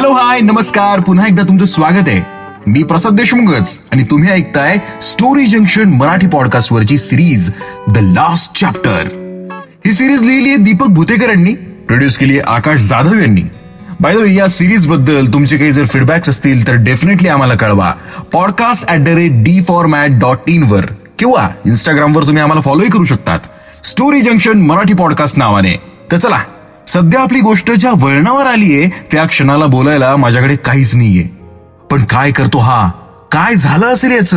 Hello 0.00 0.12
hi 0.12 0.40
नमस्कार. 0.40 1.00
पुन्हा 1.00 1.26
एकदा 1.26 1.42
तुमचं 1.42 1.64
स्वागत 1.64 2.08
आहे. 2.08 2.20
मी 2.66 2.82
प्रसाद 2.82 3.12
देशमुखच 3.12 3.80
आणि 3.92 4.04
तुम्ही 4.10 4.30
ऐकताय 4.30 4.76
स्टोरी 5.02 5.46
जंक्शन 5.46 5.88
मराठी 5.88 6.26
पॉडकास्ट 6.26 6.72
वरची 6.72 6.96
सिरीज 6.98 7.50
द 7.88 7.98
लास्ट 7.98 8.58
चॅप्टर 8.58 9.08
ही 9.86 9.92
सिरीज 9.92 10.22
लिहिली 10.22 10.48
आहे 10.48 10.56
दीपक 10.56 10.86
भुतेकर 10.86 11.28
यांनी 11.28 11.54
प्रोड्यूस 11.88 12.16
केली 12.18 12.38
आहे 12.38 12.52
आकाश 12.52 12.80
जाधव 12.80 13.18
यांनी. 13.18 13.42
बाय 14.00 14.14
द 14.14 14.26
या 14.26 14.48
सिरीजबद्दल 14.48 15.26
तुमचे 15.26 15.56
काही 15.56 15.72
जर 15.72 15.84
फीडबॅक्स 15.84 16.28
असतील 16.28 16.66
तर 16.66 16.72
डेफिनेटली 16.72 17.28
आम्हाला 17.28 17.54
कळवा. 17.54 17.92
Podcast 18.32 18.90
at 18.90 19.00
the 19.00 19.08
rate 19.08 19.32
D 19.32 19.62
format 19.62 20.10
dot 20.10 20.38
in 20.46 20.62
वर 20.62 20.84
किंवा 21.18 21.48
इंस्टाग्रामवर 21.66 22.22
तुम्ही 22.22 22.42
आम्हाला 22.42 22.60
फॉलोही 22.60 22.90
करू 22.90 23.04
शकतात. 23.04 23.38
स्टोरी 23.84 24.20
जंक्शन 24.20 24.60
मराठी 24.60 24.94
पॉडकास्ट 24.94 25.38
नावाने. 25.38 25.74
तर 26.12 26.16
चला 26.16 26.38
सध्या 26.88 27.20
आपली 27.20 27.40
गोष्ट 27.40 27.70
ज्या 27.70 27.92
वळणावर 27.96 28.46
आलीये 28.46 28.90
त्या 29.12 29.24
क्षणाला 29.24 29.66
बोलायला 29.66 30.16
माझ्याकडे 30.16 30.56
काहीच 30.56 30.96
नाहीये. 30.96 31.24
पण 31.90 32.04
काय 32.04 32.30
करतो 32.30 32.58
हा? 32.58 32.90
काय 33.32 33.54
झालं 33.54 33.86
असेल 33.86 34.10
याच? 34.10 34.34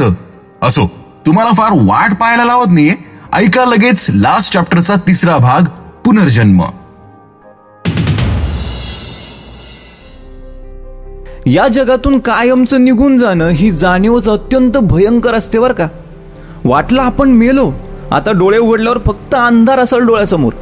असो 0.62 0.92
तुम्हाला 1.26 1.52
फार 1.52 1.70
वाट 1.72 2.14
पाहायला 2.14 2.46
लावत 2.46 2.66
नाहीये. 2.70 2.96
ऐका 3.34 3.66
लगेच 3.66 4.08
लास्ट 4.10 4.54
चॅप्टरचा 4.54 4.96
तिसरा 4.96 5.38
भाग 5.38 5.62
पुनर्जन्म. 6.06 6.64
या 11.46 11.68
जगातून 11.68 12.20
कायमचं 12.20 12.86
निघून 12.86 13.18
जाणं 13.18 13.50
ही 13.50 13.72
जाणीवच 13.72 14.30
अत्यंत 14.30 14.78
भयंकर 14.78 15.34
असते 15.34 15.60
बरं 15.60 15.74
का? 15.74 15.88
वाटलं 16.66 17.02
आपण 17.02 17.30
मेलो 17.30 17.72
आता 18.12 18.32
डोळे 18.32 18.58
उघडल्यावर 18.58 18.98
फक्त 19.06 19.36
अंधार 19.36 19.80
असेल 19.80 20.00
डोळ्यासमोर. 20.00 20.54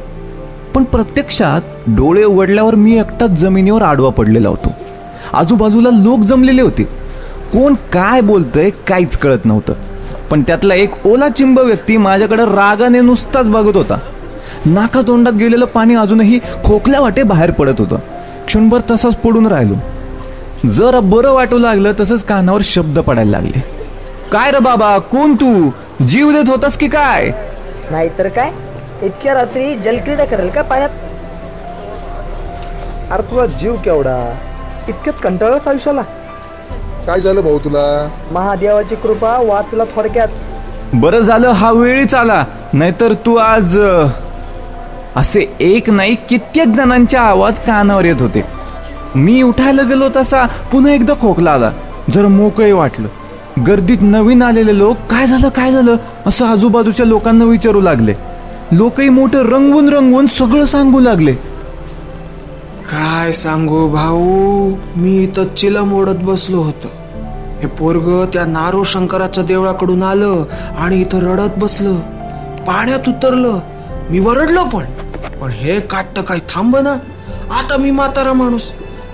पण 0.74 0.84
प्रत्यक्षात 0.84 1.60
डोळे 1.86 2.24
उघडल्यावर 2.24 2.74
मी 2.74 2.98
एकटाच 2.98 3.30
जमिनीवर 3.30 3.82
आडवा 3.82 4.10
पडलेला 4.10 4.48
होतो. 4.48 4.72
आजूबाजूला 5.32 5.88
लोक 5.90 6.20
जमलेले 6.20 6.62
होते. 6.62 6.82
कोण 7.52 7.74
काय 7.74 8.20
बोलतंय 8.20 8.70
काहीच 8.70 9.16
कळत 9.16 9.38
नव्हतं. 9.44 9.72
पण 10.30 10.42
त्यातला 10.42 10.74
एक 10.74 11.06
ओला 11.06 11.28
चिंब 11.28 11.60
व्यक्ती 11.60 11.96
माझ्याकडे 11.96 12.42
रागाने 12.42 13.00
नुसताच 13.00 13.50
बघत 13.50 13.76
होता. 13.76 13.98
नाका 14.66 15.00
तोंडात 15.00 15.32
गेलेलं 15.32 15.64
पाणी 15.64 15.94
अजूनही 15.94 16.40
खोकल्या 16.64 17.00
वाटे 17.00 17.22
बाहेर 17.22 17.50
पडत 17.50 17.74
होतं. 17.78 17.96
क्षणभर 18.46 18.78
तसाच 18.90 19.16
पडून 19.16 19.46
राहिलो. 19.46 19.74
जरा 20.68 21.00
बरं 21.00 21.32
वाटू 21.32 21.58
लागलं 21.58 21.92
तसंच 22.00 22.24
कानावर 22.24 22.60
शब्द 22.64 22.98
पडायला 22.98 23.30
लागले. 23.30 23.64
काय 24.32 24.50
रे 24.50 24.58
बाबा 24.58 24.98
कोण 24.98 25.34
तू? 25.34 25.70
जीव 26.08 26.32
देत 26.32 26.50
होतास 26.50 26.76
की 26.76 26.88
काय? 26.88 27.30
नाहीतर 27.90 28.28
काय? 28.28 28.50
इतक्या 29.02 29.34
रात्री 29.34 29.74
जलक्रीडा 29.74 30.24
करेल 30.24 30.50
का 30.50 30.62
पाण्यात? 30.62 30.90
अरे 33.12 33.22
तुला 33.22 33.46
जीव 33.46 33.76
केवढा? 33.76 34.34
इतक्यात 34.88 35.14
कंटाळाच 35.22 35.68
आयुष्याला? 35.68 36.02
काय 37.06 37.20
झालं 37.20 37.40
भाऊ 37.40 37.58
तुला? 37.58 38.08
महादेवाची 38.32 38.94
कृपा 38.94 39.38
वाचला 39.42 39.84
थोडक्यात. 39.84 40.28
बरं 40.94 41.20
झालं 41.20 41.48
हा 41.48 41.72
वेळीच 41.72 42.14
आला. 42.14 42.44
नाहीतर 42.72 43.12
तू 43.12 43.36
आज 43.36 43.78
असे 45.16 45.56
एक 45.60 45.90
नाही 45.90 46.14
कित्येक 46.14 46.68
जणांचे 46.68 47.16
आवाज 47.16 47.58
कानावर 47.58 48.04
येत 48.04 48.22
होते. 48.22 48.44
मी 49.14 49.42
उठायला 49.42 49.82
गेलो 49.82 50.08
तसा 50.16 50.46
पुन्हा 50.72 50.92
एकदा 50.92 51.14
खोकला 51.20 51.50
आला. 51.50 51.70
जर 52.10 52.26
मोकळे 52.26 52.72
वाटलं. 52.72 53.08
गर्दीत 53.66 53.98
नवीन 54.00 54.42
आलेले 54.42 54.78
लोक 54.78 54.96
काय 55.10 55.26
झालं 55.26 55.48
काय 55.48 55.72
झालं? 55.72 55.96
असं 56.26 56.46
आजूबाजूच्या 56.46 57.06
लोकांना 57.06 57.44
विचारू 57.44 57.80
लागले. 57.80 58.14
लोकही 58.72 59.08
मोठं 59.08 59.38
रंगवून 59.38 59.88
रंगवून 59.88 60.26
सगळं 60.26 60.66
सांगू 60.66 61.00
लागले. 61.00 61.32
काय 62.90 63.32
सांगू 63.32 63.88
भाऊ? 63.88 64.20
मी 64.96 65.22
इथं 65.22 65.54
चिलम 65.54 65.92
ओढत 65.92 66.18
बसलो 66.22 66.62
होतो. 66.62 66.88
हे 67.60 67.66
पोरग 67.66 68.24
त्या 68.24 68.46
नारो 68.46 68.84
शंकराच्या 68.84 69.44
देवळाकडून 69.44 70.02
आलं 70.02 70.44
आणि 70.78 71.00
इथं 71.00 71.18
रडत 71.18 71.50
बसलं. 71.56 71.94
पाण्यात 72.64 73.08
उतरलं. 73.08 73.58
मी 74.10 74.18
वरडलो 74.18 74.64
पण. 74.64 74.84
पण 75.40 75.50
हे 75.50 75.80
काटत 75.80 76.20
काय 76.28 76.38
थांब 76.38 76.76
ना. 76.76 76.92
आता 77.50 77.76
मी 77.76 77.90
म्हातारा 77.90 78.32
माणूस. 78.32 78.72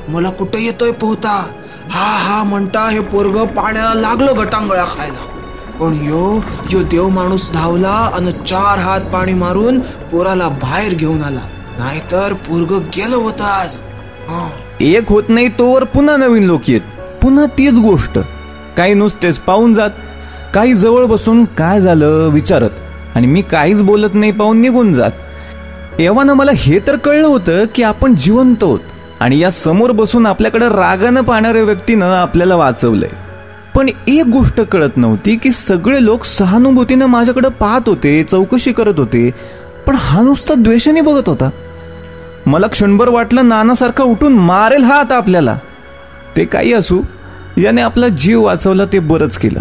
मला 0.08 0.30
कुठे 0.30 0.64
येतोय 0.64 0.90
पोहता? 0.90 1.46
हा 1.90 2.16
हा 2.16 2.42
म्हणता 2.42 2.88
हे 2.88 3.00
पोरग 3.00 3.44
पाण्याला 3.44 3.94
लागलं 3.94 4.32
गटांगळा 4.36 4.84
खायला. 4.84 5.37
पण 5.80 5.98
यो 6.02 6.40
यो 6.70 6.82
देव 6.82 7.08
माणूस 7.08 7.52
धावला 7.52 8.10
आणि 8.14 8.32
चार 8.32 8.78
हात 8.78 9.00
पाणी 9.00 9.34
मारून 9.34 9.80
पोराला 9.80 10.48
बाहेर 10.48 10.94
घेऊन 10.94 11.22
आला. 11.22 11.40
नाहीतर 11.78 12.32
पोरग 12.32 12.78
गेलं 12.96 13.16
होत 13.16 13.40
आज. 13.40 13.78
एक 14.80 15.08
होत 15.08 15.22
नाही 15.28 15.48
तोवर 15.48 15.84
पुन्हा 15.84 16.16
नवीन 16.16 16.42
लोक 16.42 16.60
येत. 16.68 16.80
पुन्हा 17.22 17.46
तीच 17.46 17.74
गोष्ट. 17.74 18.18
काही 18.76 18.94
नुसतेच 18.94 19.38
पाहून 19.38 19.74
जात 19.74 19.90
काही 20.54 20.74
जवळ 20.74 21.04
बसून 21.04 21.44
काय 21.44 21.80
झालं 21.80 22.28
विचारत. 22.28 22.70
आणि 23.14 23.26
मी 23.26 23.42
काहीच 23.42 23.82
बोलत 23.82 24.14
नाही 24.14 24.32
पाहून 24.32 24.60
निघून 24.60 24.92
जात. 24.92 25.10
एव्हाना 25.98 26.34
मला 26.34 26.50
हे 26.54 26.78
तर 26.86 26.96
कळलं 26.96 27.26
होतं 27.26 27.64
की 27.74 27.82
आपण 27.82 28.14
जिवंत 28.14 28.64
होत. 28.64 28.80
आणि 29.20 29.38
या 29.38 29.50
समोर 29.50 29.90
बसून 29.90 30.26
आपल्याकडे 30.26 30.68
रागानं 30.68 31.20
पाहणाऱ्या 31.20 31.62
व्यक्तीनं 31.62 32.06
आपल्याला 32.06 32.56
वाचवलंय. 32.56 33.27
पण 33.78 33.88
एक 34.08 34.26
गोष्ट 34.26 34.60
कळत 34.60 34.96
नव्हती 34.96 35.36
की 35.36 35.52
सगळे 35.52 36.04
लोक 36.04 36.24
सहानुभूतीनं 36.24 37.06
माझ्याकडे 37.06 37.48
पाहत 37.48 37.80
होते 37.86 38.24
चौकशी 38.24 38.72
करत 38.72 38.94
होते 38.98 39.30
पण 39.86 39.94
हा 39.94 40.22
नुसता 40.22 40.54
द्वेषाने 40.54 41.00
बघत 41.00 41.28
होता. 41.28 41.50
मला 42.46 42.66
क्षणभर 42.66 43.08
वाटलं 43.08 43.48
नानासारखा 43.48 44.04
उठून 44.04 44.32
मारेल 44.32 44.82
हा 44.82 44.94
आता 44.94 45.16
आपल्याला. 45.16 45.58
ते 46.36 46.44
काही 46.44 46.72
असू 46.72 47.02
याने 47.58 47.80
आपला 47.80 48.08
जीव 48.08 48.42
वाचवला 48.42 48.84
ते 48.84 48.98
बरंच 48.98 49.36
केलं. 49.36 49.60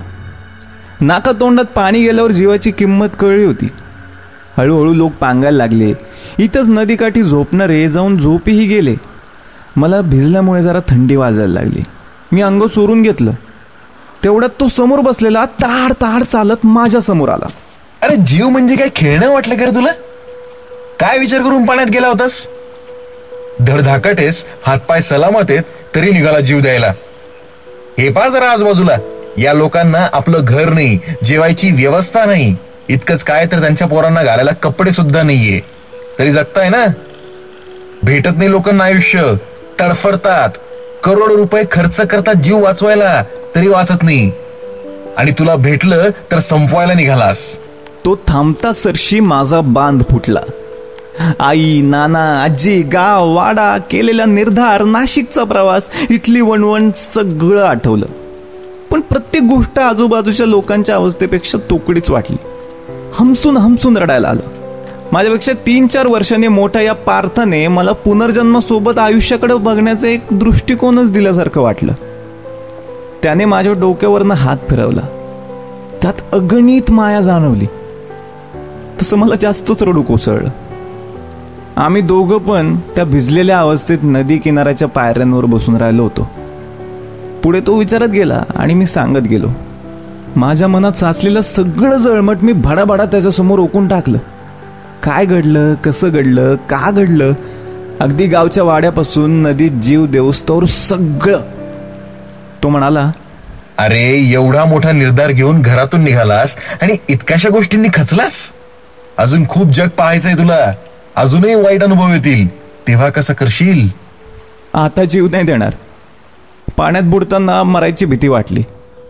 नाका 1.02 1.32
तोंडात 1.32 1.66
पाणी 1.66 2.04
गेल्यावर 2.04 2.32
जीवाची 2.32 2.72
किंमत 2.72 3.08
कळली 3.20 3.46
होती. 3.46 3.68
हळूहळू 4.58 4.94
लोक 4.94 5.12
पांगायला 5.12 5.58
लागले. 5.58 5.94
इथंच 6.40 6.70
नदीकाठी 6.70 7.24
झोपणारे 7.24 7.90
जाऊन 7.90 8.18
झोपीही 8.18 8.68
गेले. 8.68 8.96
मला 9.76 10.02
भिजल्यामुळे 10.02 10.64
जरा 10.64 10.80
थंडी 10.88 11.16
वाजायला 11.16 11.54
लागली. 11.54 11.84
मी 12.32 12.42
अंग 12.42 12.64
चोरून 12.64 13.02
घेतलं. 13.02 13.32
तेवढ्यात 14.24 14.60
तो 14.60 14.68
समोर 14.68 15.00
बसलेला 15.00 15.46
ताड 15.46 15.92
ताड 15.92 16.24
चालत 16.24 16.56
माझ्यासमोर 16.64 17.30
आला. 17.30 17.48
अरे 18.02 18.16
जीव 18.16 18.50
म्हणजे 18.50 18.76
काय 18.76 18.90
खेळणं 18.96 19.32
वाटलं 19.32 19.56
का 19.56 19.66
रे 19.66 19.72
तुला? 19.72 19.92
काय 21.00 21.18
विचार 21.18 21.42
करून 21.42 21.66
पाण्यात 21.66 21.88
गेला 21.88 22.08
होतास? 22.08 22.48
धडधाकटेस 23.62 24.46
हातपाय 24.66 25.02
सलामत 25.02 25.44
आहेत 25.50 25.64
तरी 25.96 26.12
निघाला 26.12 26.40
जीव 26.40 26.60
द्यायला. 26.60 26.94
हे 28.00 28.12
पा 28.12 28.30
जरा 28.30 28.52
आजूबाजूला. 28.52 28.98
या 29.38 29.54
लोकांना 29.54 30.08
आपलं 30.14 30.40
घर 30.44 30.70
नाही 30.70 31.00
जेवायची 31.24 31.72
व्यवस्था 31.72 32.26
नाही. 32.26 32.56
इतकंच 32.88 33.24
काय 33.24 33.46
तर 33.46 33.60
त्यांच्या 33.60 33.88
पोरांना 33.88 34.24
घालायला 34.24 34.52
कपडे 34.52 34.92
सुद्धा 34.92 35.24
नाहीये. 35.24 35.62
तरी 36.20 36.32
जगताय 36.32 36.70
ना? 36.70 36.86
भेटत 38.04 38.38
नाही 38.38 38.52
लोकांना 38.52 38.84
आयुष्य. 38.84 39.34
तडफडतात. 39.82 40.50
करोड 41.04 41.32
रुपये 41.32 41.64
खर्च 41.72 42.02
करता 42.02 42.34
जीव 42.34 42.64
वाचवायला 42.64 43.24
तरी 43.56 43.68
वाचत 43.68 44.04
नाही. 44.04 44.32
आणि 45.18 45.32
तुला 45.32 45.56
भेटलं 45.56 46.10
तर 46.32 46.40
संपवायला 46.40 46.94
निघालास. 46.94 47.58
तो 48.06 48.16
थांबता 48.28 48.74
सरशी 48.74 49.20
माझा 49.20 49.62
बांध 49.62 50.04
फुटला. 50.12 50.40
आई 51.40 51.82
नाना 51.82 52.44
आजी 52.44 52.82
गाव 52.82 53.30
वाडा 53.30 53.78
केलेला 53.78 54.26
निर्धार 54.26 54.84
नाशिकचा 54.84 55.44
प्रवास 55.44 55.90
इथली 56.10 56.42
वणवण 56.42 56.92
सगळं 56.96 57.64
आठवलं. 57.64 58.06
पण 58.92 59.02
प्रत्येक 59.02 59.44
गोष्ट 59.44 59.80
आजूबाजूच्या 59.80 60.46
लोकांच्या 60.46 60.96
अवस्थेपेक्षा 60.96 61.58
तोकडीच 61.70 62.10
वाटली. 62.10 62.38
हमसून 63.14 63.58
हमसून 63.58 63.98
रडायला 63.98 64.28
आलं. 64.28 64.67
माझ्यापेक्षा 65.12 65.54
तीन 65.54 65.88
चार 65.88 66.08
वर्षांनी 66.08 66.48
मोठ्या 66.48 66.82
या 66.82 66.94
पार्थाने 66.94 67.68
मला 67.68 67.92
पुनर्जन्मासोबत 67.92 68.98
आयुष्याकडे 68.98 69.54
बघण्याचं 69.54 70.08
एक 70.08 70.22
दृष्टिकोनच 70.32 71.12
दिल्यासारखं 71.12 71.62
वाटलं. 71.62 71.94
त्याने 73.24 73.46
माझ्या 73.46 73.74
डोक्यावरनं 73.74 74.34
हात 74.34 74.58
फिरवला. 74.70 75.02
त्यात 76.02 76.14
अगणित 76.32 76.92
माया 76.92 77.22
जाणवली. 77.22 77.66
तसं 79.02 79.18
मला 79.18 79.36
जास्तच 79.36 79.84
रडू 79.84 80.02
कोसळलं. 80.02 80.50
आम्ही 81.76 82.02
दोघं 82.02 82.38
पण 82.38 82.76
त्या 82.76 83.06
भिजलेल्या 83.06 83.60
अवस्थेत 83.60 83.98
नदी 84.04 84.38
किनाऱ्याच्या 84.38 84.88
पायऱ्यांवर 84.88 85.46
बसून 85.46 85.76
राहिलो 85.78 86.04
होतो. 86.04 86.30
पुढे 87.44 87.60
तो 87.60 87.76
विचारत 87.76 88.10
गेला 88.10 88.44
आणि 88.56 88.74
मी 88.74 88.86
सांगत 88.86 89.20
गेलो. 89.20 89.48
माझ्या 90.36 90.68
मनात 90.68 90.92
साचलेलं 90.92 91.42
सगळं 91.42 91.98
जळमट 91.98 92.38
मी 92.42 92.54
भडाभडा 92.54 93.06
त्याच्यासमोर 93.06 93.60
ओकून 93.60 93.88
टाकलं. 93.88 94.18
काय 95.08 95.26
घडलं 95.26 95.74
कसं 95.74 96.10
घडलं 96.10 96.56
का 96.56 96.92
घडलं? 96.92 97.34
अगदी 98.00 98.26
गावच्या 98.28 98.64
वाड्यापासून 98.64 99.44
नदीत 99.44 99.72
जीव 99.72 100.06
देऊस्तोवर 100.06 100.66
सगळं. 100.66 101.42
तो 102.64 102.70
म्हणाला 102.70 103.12
अरे 103.78 104.32
एवढा 104.32 104.66
मोठा 104.66 104.92
निर्धार 104.92 105.32
घेऊन 105.32 105.62
घरातून 105.62 106.02
निघालास 106.02 106.58
आणि 106.82 106.98
इतकाशा 107.10 107.50
गोष्टींनी 107.50 107.88
खचलास? 107.94 108.52
अजून 109.18 109.48
खूप 109.48 109.68
जग 109.68 109.88
पाहायचंय 109.88 110.34
तुला. 110.34 110.74
अजूनही 111.16 111.56
वाईट 111.56 111.84
अनुभव 111.84 112.14
येतील. 112.14 112.58
तेव्हा 112.88 113.10
कसं 113.10 113.34
करशील? 113.34 113.90
आता 114.74 115.04
जीव 115.04 115.28
नाही 115.32 115.44
देणार. 115.44 115.74
पाण्यात 116.78 117.04
बुडताना 117.04 117.64
मरायची 117.64 118.06
भीती 118.06 118.28
वाटली. 118.28 118.64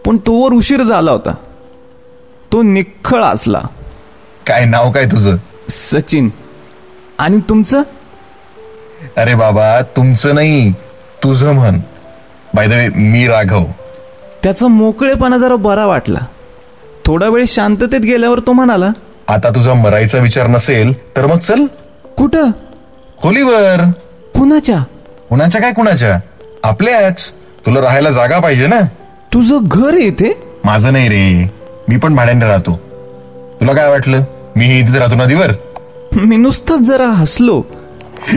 पण 0.06 0.18
तोवर 0.18 0.54
उशीर 0.54 0.84
झाला 0.84 1.12
होता. 1.12 1.36
तो 2.54 2.62
निखळ 2.62 3.22
असला. 3.22 3.62
काय 4.48 4.66
नाव 4.66 4.92
काय 4.92 5.06
तुझं? 5.06 5.38
सचिन. 5.70 6.30
आणि 7.20 7.38
तुमचं? 7.50 7.82
अरे 9.18 9.36
बाबा 9.36 9.82
तुमचं 9.82 10.36
नाही 10.36 10.72
तुझं 11.24 11.52
म्हण. 11.52 11.80
बाय 12.54 12.68
द 12.68 12.74
वे 12.74 12.90
मी 12.90 13.28
राघव. 13.28 13.64
त्याचा 14.44 14.68
मोकळेपणा 14.68 15.38
जरा 15.38 15.56
बरा 15.56 15.86
वाटला. 15.86 16.20
थोडा 17.06 17.28
वेळ 17.28 17.46
शांततेत 17.48 18.00
गेल्यावर 18.00 18.40
तो 18.40 18.52
म्हणाला 18.52 18.90
आता 19.28 19.50
तुझा 19.50 19.74
मरायचा 19.74 20.18
विचार 20.18 20.48
नसेल 20.48 21.18
तर 21.18 21.26
मग 21.26 21.38
चल. 21.38 21.66
कुठं? 22.18 22.52
खोलीवर. 23.22 23.82
कुणाच्या? 24.40 24.84
कुणाच्या 25.30 25.62
काय 25.62 25.74
कुणाच्या? 25.74 26.20
आपल्याच. 26.64 27.32
तुला 27.66 27.82
राहायला 27.82 28.10
जागा 28.10 28.40
पाहिजे 28.40 28.68
ना? 28.68 28.80
तुझं 29.34 29.58
घर 29.62 29.94
इथे? 29.94 30.60
माझं 30.64 30.94
नाही 30.94 31.10
रे. 31.10 31.52
मी 31.90 31.98
पण 31.98 32.16
भाड्याने 32.16 32.46
राहतो. 32.46 32.80
तुला 33.62 33.74
काय 33.74 33.90
वाटलं? 33.90 34.24
मी 34.58 34.80
इथेच 34.80 34.96
राहतो 34.96 35.16
नदीवर 35.16 35.52
मी 36.16 36.38
नुसतंच 36.38 36.80
जरा 36.80 37.08
हसलो. 37.08 37.64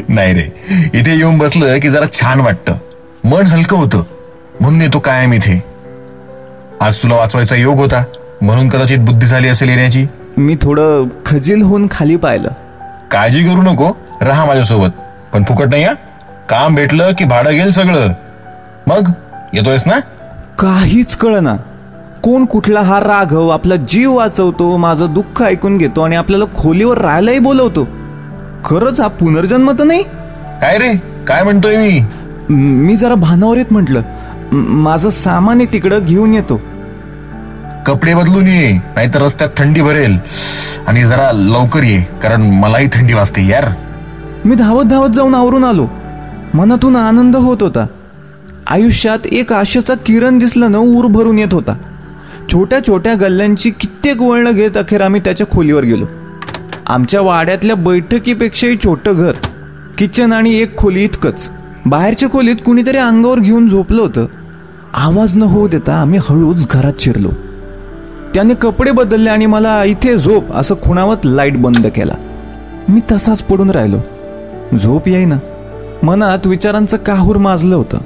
नाही 0.09 0.35
रे 0.35 0.49
इथे 0.95 1.17
येऊन 1.17 1.39
बसलं 1.39 1.79
की 1.79 1.89
जरा 1.89 2.07
छान 2.13 2.41
वाटतं. 2.41 2.73
मन 3.25 3.47
हलकं 3.47 3.77
होतं. 3.77 4.03
म्हणून 4.61 4.83
येतो 4.83 4.99
कायम 4.99 5.33
इथे. 5.33 5.65
आज 6.81 6.97
तुला 6.97 7.17
वाचवायचा 7.17 7.57
योग 7.57 7.77
होता. 7.77 8.05
म्हणून 8.43 8.69
कदाचित 8.69 8.99
बुद्धी 8.99 9.27
झाली 9.27 9.49
असेल 9.49 9.69
येण्याची. 9.69 10.07
मी 10.37 10.57
थोडं 10.63 11.07
खजील 11.27 11.63
होऊन 11.63 11.87
खाली 11.91 12.17
पाहिलं. 12.17 12.49
काळजी 13.11 13.45
करू 13.45 13.63
नको. 13.63 13.93
राहा 14.21 14.45
माझ्यासोबत. 14.45 14.91
पण 15.33 15.45
फुकट 15.45 15.67
नाही 15.67 15.85
हा? 15.85 15.93
काम 16.49 16.75
भेटलं 16.75 17.11
की 17.19 17.25
भाडं 17.25 17.51
घेईल 17.51 17.71
सगळं. 17.71 18.13
मग 18.87 19.13
येतोयस 19.55 19.83
ना? 19.87 20.01
काहीच 20.59 21.17
कळना. 21.17 21.57
कोण 22.23 22.45
कुठला 22.45 22.81
हा 22.81 23.01
राघव 23.01 23.49
आपला 23.49 23.77
जीव 23.77 24.15
वाचवतो 24.15 24.77
माझं 24.77 25.15
दुःख 25.15 25.43
ऐकून 25.43 25.79
घेतो 25.79 26.01
आणि 26.01 26.17
आपल्याला 26.17 26.45
खोलीवर 26.45 26.99
राहायलाही 26.99 27.39
बोलवतो. 27.39 27.89
खरंच 28.65 29.01
हा 29.01 29.07
पुनर्जन्म 29.07 29.71
तर 29.71 29.85
नाही? 29.85 30.03
काय 30.61 30.79
रे? 30.79 30.97
काय 31.27 31.43
म्हणतोय 31.43 31.77
मी? 31.77 32.05
म- 32.55 32.95
जरा 32.95 33.15
भानावर 33.15 33.57
येत 33.57 33.73
म्हटलं. 33.73 34.03
माझं 34.53 35.11
सामान 35.11 35.57
आहे 35.57 35.67
तिकडं 35.73 35.99
घेऊन 36.05 36.35
येतो. 36.35 36.61
कपडे 37.87 38.15
बदलून 38.15 38.49
ये 38.49 38.73
नाहीतर 38.73 39.23
रस्त्यात 39.23 39.51
थंडी 39.57 39.83
भरेल. 39.83 40.19
आणि 40.87 41.05
जरा 41.05 41.33
लवकर 41.33 41.83
ये 41.83 42.03
कारण 42.23 42.43
मलाही 42.43 42.87
थंडी 42.87 43.15
वाजते 43.15 43.47
यार. 43.47 43.65
मी 44.45 44.55
धावत 44.55 44.85
धावत 44.85 45.09
जाऊन 45.09 45.35
आवरून 45.35 45.65
आलो. 45.65 45.87
मनातून 46.55 46.97
आनंद 46.97 47.37
होत 47.37 47.59
होता. 47.61 47.87
आयुष्यात 48.71 49.27
एक 49.33 49.53
आशेचा 49.53 49.95
किरण 49.95 50.39
दिसलं 50.39 50.73
ना 50.73 50.79
ऊर 50.79 51.07
भरून 51.07 51.39
येत 51.39 51.55
होता. 51.55 51.73
छोट्या 52.53 52.79
छोट्या 52.87 53.15
गल्ल्यांची 53.15 53.71
कित्येक 53.71 54.23
वळणं 54.23 54.51
घेत 54.51 54.77
अखेर 54.77 55.01
आम्ही 55.01 55.21
त्याच्या 55.21 55.47
खोलीवर 55.47 55.85
गेलो. 55.85 56.05
आमच्या 56.87 57.21
वाड्यातल्या 57.21 57.77
बैठकीपेक्षाही 57.77 58.77
छोटं 58.85 59.13
घर 59.13 59.33
किचन 59.99 60.33
आणि 60.33 60.55
एक 60.59 60.77
खोली 60.77 61.05
इतकंच. 61.05 61.51
बाहेरच्या 61.87 62.31
खोलीत 62.31 62.57
कुणीतरी 62.67 62.97
अंगावर 62.97 63.39
घेऊन 63.39 63.69
झोपलं 63.69 64.03
होतं. 64.03 64.27
आवाज 64.95 65.37
न 65.37 65.43
होऊ 65.43 65.69
देता 65.69 66.01
आम्ही 66.01 66.19
हळूच 66.29 66.67
घरात 66.71 66.93
शिरलो. 67.01 67.29
त्याने 68.35 68.55
कपडे 68.55 68.91
बदलले 68.91 69.31
आणि 69.31 69.47
मला 69.47 69.85
इथे 69.85 70.17
झोप 70.17 70.53
असं 70.53 70.75
खुणावत 70.75 71.17
लाइट 71.25 71.57
बंद 71.57 71.87
केला. 71.87 72.15
मी 72.89 73.01
तसाच 73.13 73.43
पडून 73.43 73.71
राहिलो. 73.71 73.99
झोप 74.77 75.09
येईना. 75.09 75.37
मनात 76.03 76.47
विचारांचं 76.47 76.97
काहूर 76.97 77.37
माजलं 77.37 77.77
होतं. 77.77 77.99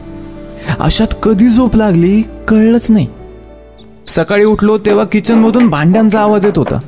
अशात 0.81 1.15
कधी 1.23 1.49
झोप 1.49 1.77
लागली 1.77 2.23
कळलंच 2.49 2.91
नाही. 2.91 3.07
सकाळी 4.09 4.45
उठलो 4.45 4.79
तेव्हा 4.79 5.05
किचनमधून 5.05 5.69
भांड्यांचा 5.69 6.21
आवाज 6.21 6.45
येत 6.45 6.59
होता. 6.59 6.79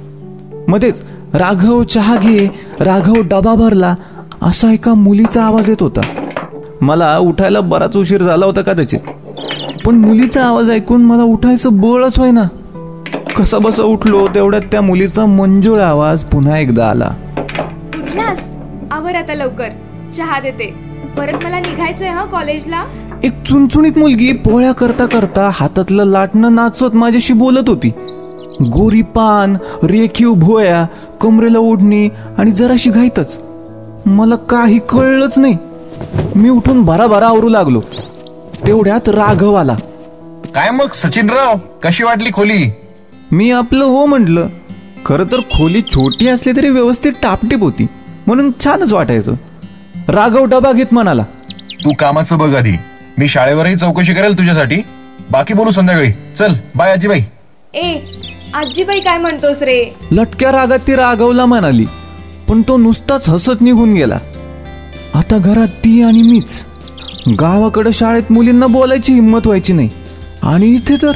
मध्येच 0.68 1.04
राघव 1.34 1.82
चहा 1.82 2.16
घे 2.16 2.48
राघव 2.80 3.14
डबा 3.14 3.54
भरला 3.54 3.94
असा 4.42 4.72
एका 4.72 4.94
मुलीचा 4.94 5.44
आवाज 5.44 5.68
येत 5.68 5.82
होता. 5.82 6.00
मला 6.80 7.18
उठायला 7.18 7.60
बराच 7.60 7.96
उशीर 7.96 8.22
झाला 8.22 8.46
होता 8.46 8.60
का 8.60 8.72
त्याचे? 8.72 8.98
पण 9.84 9.94
मुलीचा 9.94 10.44
आवाज 10.44 10.70
ऐकून 10.70 11.02
मला 11.02 11.22
उठायचं 11.22 11.80
बळच 11.80 12.18
होईना. 12.18 12.42
कसा 13.36 13.58
बसा 13.58 13.82
उठलो 13.82 14.28
तेवढ्यात 14.34 14.62
त्या 14.62 14.80
मुलीचा 14.80 15.26
मंजूळ 15.26 15.78
आवाज 15.78 16.24
पुन्हा 16.24 16.58
एकदा 16.58 16.86
आला. 16.86 17.10
उठलास? 17.98 18.50
आवर 18.92 19.14
आता 19.14 19.34
लवकर. 19.34 19.68
चहा 20.12 20.40
देते. 20.40 20.74
परत 21.16 21.44
मला 21.44 21.58
निघायचंय 21.58 22.08
हा 22.08 22.24
कॉलेजला? 22.24 22.84
एक 23.24 23.42
चुणचुणीत 23.42 23.98
मुलगी 23.98 24.32
पोळ्या 24.32 24.72
करता 24.72 25.06
करता 25.06 25.50
हातातलं 25.52 26.04
लाटणं 26.04 26.54
नाचवत 26.54 26.94
माझ्याशी 26.94 27.32
बोलत 27.32 27.68
होती. 27.68 27.88
गोरी 28.68 29.02
पान 29.02 29.56
रेखीव 29.82 30.32
भोया 30.32 30.86
कमरेला 31.20 31.58
ओढणी 31.58 32.08
आणि 32.38 32.50
जराशी 32.50 32.90
घाईतच. 32.90 33.42
मला 34.06 34.36
काही 34.36 34.78
कळलंच 34.88 35.38
नाही. 35.38 35.56
मी 36.36 36.48
उठून 36.48 36.84
भराभरा 36.84 37.28
आवरू 37.28 37.48
लागलो. 37.48 37.80
तेवढ्यात 38.66 39.08
राघव 39.08 39.54
आला. 39.54 39.76
काय 40.54 40.70
मग 40.70 40.88
सचिनराव? 40.94 41.54
कशी 41.82 42.04
वाटली 42.04 42.30
खोली? 42.34 42.72
मी 43.32 43.50
आपलं 43.50 43.84
हो 43.84 44.06
म्हटलं. 44.06 44.46
खरं 45.06 45.24
तर 45.32 45.40
खोली 45.40 45.82
छोटी 45.82 46.28
असली 46.28 46.52
तरी 46.56 46.68
व्यवस्थित 46.68 47.12
टापटीप 47.22 47.60
होती. 47.60 47.86
म्हणून 48.26 48.50
छानच 48.64 48.92
वाटायचं. 48.92 49.34
राघव 50.08 50.44
डबा 50.44 50.72
घेत 50.72 50.86
म्हणाला 50.92 51.22
तू 51.84 51.92
कामाचं 51.98 52.38
बघ 52.38 52.54
आधी. 52.54 52.72
मी 53.18 53.28
शाळेवरही 53.28 53.76
चौकशी 53.76 54.14
करेल 54.14 54.38
तुझ्यासाठी. 54.38 54.76
बाकी 55.30 55.54
बोलू 55.54 55.70
संध्याकाळी. 55.70 56.12
चल 56.36 56.52
बाय 56.74 56.92
आजीबाई. 56.92 57.20
ए 57.74 57.98
आजीबाई 58.54 59.00
काय 59.00 59.18
म्हणतोस 59.18 59.62
रे? 59.62 59.96
लटक्या 60.12 60.52
रागात 60.52 60.78
ती 60.78 60.94
राघवला 60.94 61.46
म्हणाली. 61.46 61.86
पण 62.48 62.62
तो 62.62 62.76
नुसताच 62.76 63.28
हसत 63.28 63.60
निघून 63.60 63.92
गेला. 63.92 64.18
आता 65.14 65.38
घरात 65.38 65.68
ती 65.68 66.02
आणि 66.02 66.22
मीच. 66.22 66.64
गावाकडे 67.40 67.92
शाळेत 67.92 68.32
मुलींना 68.32 68.66
बोलायची 68.66 69.12
हिंमत 69.12 69.40
व्हायची 69.44 69.72
नाही. 69.72 69.88
आणि 70.42 70.66
इथे 70.66 70.96
तर 70.96 71.12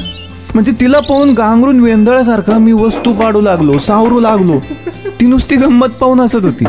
म्हणजे 0.53 0.71
तिला 0.71 0.99
पाहून 0.99 1.33
गांगरून 1.33 1.79
वेंदळ्यासारखा 1.79 2.57
मी 2.57 2.71
वस्तू 2.71 3.13
पाडू 3.13 3.41
लागलो 3.41 3.77
सावरू 3.77 4.19
लागलो. 4.19 4.59
ती 5.21 5.25
नुसती 5.25 5.55
गंमत 5.55 5.87
पाहून 5.87 6.19
हसत 6.19 6.43
होती. 6.43 6.65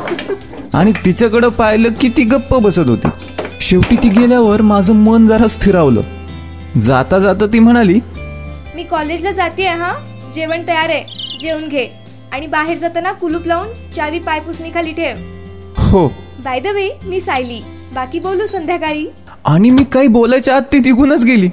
आणि 0.74 0.92
तिच्याकडं 1.04 1.48
पाहिलं 1.48 1.88
की 2.00 2.08
ती 2.08 2.22
गप्प 2.22 2.54
बसत 2.54 2.88
होती. 2.88 3.08
शेवटी 3.62 3.96
ती 3.96 4.08
गेल्यावर 4.08 4.62
माझं 4.62 4.94
मन 4.94 5.26
जरा 5.26 5.46
स्थिरावलं. 5.46 6.00
जाता 6.80 7.18
जाता 7.18 7.46
ती 7.46 7.58
म्हणाली 7.58 8.00
मी 8.76 8.82
कॉलेजला 8.82 9.30
जाते 9.30 9.66
हा? 9.66 9.92
जेवण 10.34 10.62
तयार 10.68 10.88
आहे. 10.88 11.36
जेवून 11.40 11.68
घे. 11.68 11.88
आणि 12.32 12.46
बाहेर 12.46 12.78
जाताना 12.78 13.12
कुलूप 13.12 13.46
लावून 13.46 13.66
चावी 13.96 14.18
पायपुसणी 14.18 14.70
खाली 14.74 14.92
ठेव. 14.92 15.16
हो. 15.76 16.08
बाय 16.44 16.60
द 16.60 16.66
वे 16.66 17.00
मी 17.06 17.20
सायली. 17.20 17.62
बाकी 17.94 18.18
बोलू 18.18 18.46
संध्याकाळी. 18.46 19.06
आणि 19.44 19.70
मी 19.70 19.84
काही 19.84 20.08
बोलायच्या 20.08 20.56
आत 20.56 20.62
ती 20.72 20.78
निघूनच 20.78 21.24
गेली. 21.24 21.48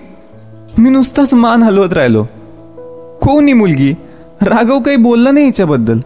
मी 0.78 0.90
नुसताच 0.90 1.34
मान 1.34 1.64
हलवत 1.64 1.94
राहिलो. 1.94 2.24
कोण 3.22 3.54
मुलगी? 3.54 3.94
राघव 4.42 4.80
काही 4.80 4.98
बोलला 4.98 5.32
नाही 5.32 5.46
हिच्याबद्दल 5.46 6.00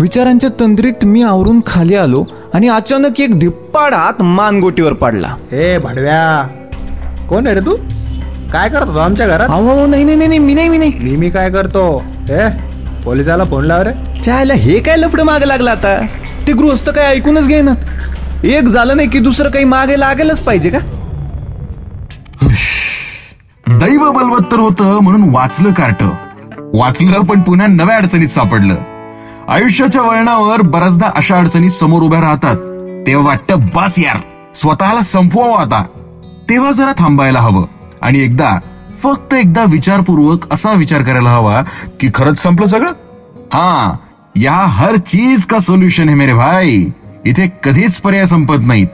विचारांच्या 0.00 0.48
तंद्रीत 0.60 1.04
मी 1.04 1.22
आवरून 1.22 1.60
खाली 1.66 1.94
आलो 1.94 2.22
आणि 2.54 2.68
अचानक 2.68 3.20
एक 3.20 3.38
धिप्पाड 3.38 3.94
हात 3.94 4.22
मानगोटीवर 4.22 4.92
पाडला. 4.92 5.28
हे 5.50 5.76
भाडव्या 5.78 7.26
कोण 7.28 7.46
आहे 7.46 7.54
रे 7.54 7.60
तू? 7.60 7.74
काय 8.52 8.68
करतो 8.68 8.98
आमच्या 8.98 9.26
घरात? 9.26 9.48
अहो 9.48 9.86
नाही 9.86 10.04
नाही 10.04 10.16
नाही 10.16 10.28
नाही, 10.28 10.38
मी 10.38 10.54
नाही 10.54 10.68
मी 10.68 10.78
नाही. 10.78 10.92
मी 11.02 11.16
मी 11.16 11.30
काय 11.30 11.50
करतो? 11.50 11.82
हे 12.28 12.48
पोलिसाला 13.04 13.44
फोन 13.44 13.64
लाव 13.64 13.82
रे. 13.82 13.90
चायला 14.22 14.54
हे 14.54 14.78
काय 14.80 14.96
लफडं 14.96 15.24
मागे 15.24 15.48
लागलं 15.48 15.70
आता? 15.70 15.96
ते 16.46 16.52
गृहस्थ 16.52 16.90
काय 16.90 17.06
ऐकूनच 17.06 17.46
घेणार 17.46 18.46
एक 18.46 18.68
झालं 18.68 18.96
नाही 18.96 19.08
की 19.08 19.18
दुसरं 19.18 19.50
काही 19.50 19.64
मागे 19.64 19.98
लागेलच 20.00 20.40
पाहिजे 20.42 20.70
का? 20.70 20.78
दैव 23.66 24.10
बलवत्तर 24.10 24.58
होतं 24.58 24.98
म्हणून 25.02 25.28
वाचलं 25.34 25.72
कार्ट. 25.72 26.02
वाचलं 26.74 27.20
पण 27.20 27.40
पुन्हा 27.40 27.66
नव्या 27.66 27.96
अडचणीत 27.96 28.28
सापडलं. 28.28 28.74
आयुष्याच्या 29.50 30.02
वळणावर 30.02 30.60
बऱ्याचदा 30.62 31.10
अशा 31.16 31.38
अडचणी 31.38 31.70
समोर 31.70 32.02
उभ्या 32.02 32.20
राहतात. 32.20 32.56
तेव्हा 33.06 33.26
वाटतं 33.26 33.66
बस 33.74 33.98
यार. 33.98 34.16
स्वतःला 34.54 35.00
संपवावं 35.00 35.58
आता. 35.58 35.84
तेव्हा 36.48 36.72
जरा 36.72 36.92
थांबायला 36.98 37.40
हवं. 37.40 37.64
आणि 38.02 38.20
एकदा 38.20 38.58
फक्त 39.02 39.34
एकदा 39.34 39.64
विचारपूर्वक 39.68 40.52
असा 40.52 40.72
विचार 40.72 41.02
करायला 41.02 41.30
हवा 41.30 41.62
की 42.00 42.08
खरंच 42.14 42.38
संपलं 42.38 42.66
सगळं? 42.66 42.90
हा 43.52 43.96
या 44.36 44.52
हर 44.52 44.96
चीज 44.96 45.44
का 45.44 45.58
सोल्युशन 45.58 46.08
है 46.08 46.14
मेरे 46.14 46.34
भाई? 46.34 46.86
इथे 47.26 47.52
कधीच 47.62 48.00
पर्याय 48.00 48.26
संपत 48.26 48.56
नाहीत. 48.60 48.88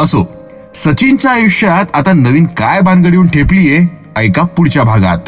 असो 0.00 0.32
सचिनच्या 0.74 1.30
आयुष्यात 1.30 1.96
आता 1.96 2.12
नवीन 2.12 2.46
काय 2.46 2.80
भानगड 2.80 3.12
येऊन 3.12 3.28
ठेपलीये 3.28 3.86
ऐका 4.16 4.42
पुढच्या 4.42 4.82
भागात. 4.82 5.18